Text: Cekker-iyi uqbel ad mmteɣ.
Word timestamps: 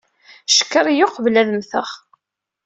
Cekker-iyi 0.55 1.05
uqbel 1.07 1.35
ad 1.41 1.49
mmteɣ. 1.51 1.89